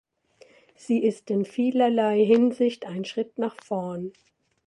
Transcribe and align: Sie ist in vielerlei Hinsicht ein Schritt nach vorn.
Sie 0.75 0.97
ist 1.03 1.29
in 1.29 1.45
vielerlei 1.45 2.25
Hinsicht 2.25 2.87
ein 2.87 3.05
Schritt 3.05 3.37
nach 3.37 3.55
vorn. 3.63 4.13